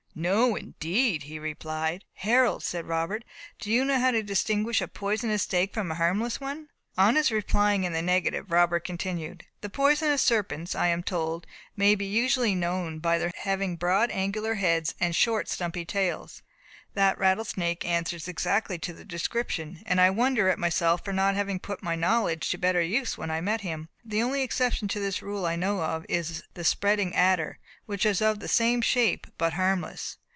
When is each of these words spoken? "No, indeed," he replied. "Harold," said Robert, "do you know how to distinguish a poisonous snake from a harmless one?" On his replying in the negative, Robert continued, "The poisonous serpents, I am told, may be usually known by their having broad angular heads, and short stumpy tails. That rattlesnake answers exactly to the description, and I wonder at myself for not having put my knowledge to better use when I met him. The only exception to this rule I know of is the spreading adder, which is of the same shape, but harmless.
"No, 0.13 0.57
indeed," 0.57 1.23
he 1.23 1.39
replied. 1.39 2.03
"Harold," 2.15 2.63
said 2.63 2.85
Robert, 2.85 3.23
"do 3.61 3.71
you 3.71 3.85
know 3.85 3.97
how 3.97 4.11
to 4.11 4.21
distinguish 4.21 4.81
a 4.81 4.89
poisonous 4.89 5.43
snake 5.43 5.73
from 5.73 5.89
a 5.89 5.95
harmless 5.95 6.41
one?" 6.41 6.67
On 6.97 7.15
his 7.15 7.31
replying 7.31 7.85
in 7.85 7.93
the 7.93 8.01
negative, 8.01 8.51
Robert 8.51 8.81
continued, 8.83 9.45
"The 9.61 9.69
poisonous 9.69 10.21
serpents, 10.21 10.75
I 10.75 10.87
am 10.87 11.01
told, 11.01 11.47
may 11.77 11.95
be 11.95 12.05
usually 12.05 12.53
known 12.55 12.99
by 12.99 13.19
their 13.19 13.31
having 13.43 13.77
broad 13.77 14.11
angular 14.11 14.55
heads, 14.55 14.95
and 14.99 15.15
short 15.15 15.47
stumpy 15.47 15.85
tails. 15.85 16.41
That 16.93 17.17
rattlesnake 17.17 17.85
answers 17.85 18.27
exactly 18.27 18.77
to 18.79 18.91
the 18.91 19.05
description, 19.05 19.81
and 19.85 20.01
I 20.01 20.09
wonder 20.09 20.49
at 20.49 20.59
myself 20.59 21.05
for 21.05 21.13
not 21.13 21.35
having 21.35 21.57
put 21.57 21.81
my 21.81 21.95
knowledge 21.95 22.49
to 22.49 22.57
better 22.57 22.81
use 22.81 23.17
when 23.17 23.31
I 23.31 23.39
met 23.39 23.61
him. 23.61 23.87
The 24.03 24.21
only 24.21 24.41
exception 24.41 24.89
to 24.89 24.99
this 24.99 25.21
rule 25.21 25.45
I 25.45 25.55
know 25.55 25.81
of 25.83 26.05
is 26.09 26.43
the 26.53 26.65
spreading 26.65 27.15
adder, 27.15 27.59
which 27.85 28.05
is 28.05 28.21
of 28.21 28.39
the 28.41 28.47
same 28.49 28.81
shape, 28.81 29.25
but 29.37 29.53
harmless. 29.53 30.17